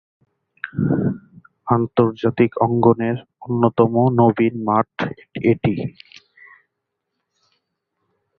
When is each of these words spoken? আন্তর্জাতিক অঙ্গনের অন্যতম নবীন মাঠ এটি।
আন্তর্জাতিক 1.67 2.51
অঙ্গনের 2.65 3.17
অন্যতম 3.41 3.93
নবীন 4.19 4.53
মাঠ 4.67 4.89
এটি। 5.51 5.73